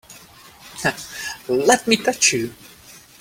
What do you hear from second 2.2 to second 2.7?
you!